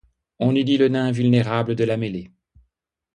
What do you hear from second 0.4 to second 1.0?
eût dit le